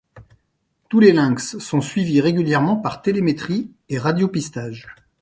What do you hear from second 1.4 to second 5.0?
sont suivis régulièrement par télémétrie et radiopistage.